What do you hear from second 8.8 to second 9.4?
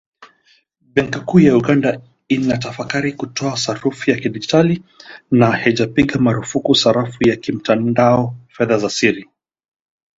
siri."